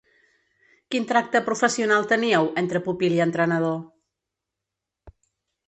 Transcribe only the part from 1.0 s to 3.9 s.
tracte professional teníeu, entre pupil i entrenador?